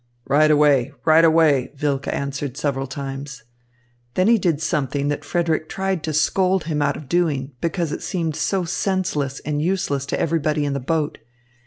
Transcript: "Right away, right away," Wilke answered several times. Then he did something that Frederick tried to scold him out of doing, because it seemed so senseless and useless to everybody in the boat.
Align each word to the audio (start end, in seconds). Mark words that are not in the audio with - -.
"Right 0.25 0.49
away, 0.49 0.93
right 1.05 1.23
away," 1.23 1.71
Wilke 1.79 2.07
answered 2.11 2.57
several 2.57 2.87
times. 2.87 3.43
Then 4.15 4.27
he 4.27 4.39
did 4.39 4.59
something 4.59 5.09
that 5.09 5.23
Frederick 5.23 5.69
tried 5.69 6.01
to 6.05 6.11
scold 6.11 6.63
him 6.63 6.81
out 6.81 6.97
of 6.97 7.07
doing, 7.07 7.51
because 7.61 7.91
it 7.91 8.01
seemed 8.01 8.35
so 8.35 8.63
senseless 8.65 9.41
and 9.41 9.61
useless 9.61 10.07
to 10.07 10.19
everybody 10.19 10.65
in 10.65 10.73
the 10.73 10.79
boat. 10.79 11.19